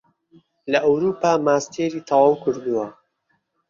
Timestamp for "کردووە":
2.43-2.85